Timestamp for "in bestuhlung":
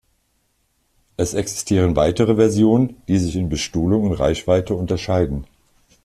3.35-4.05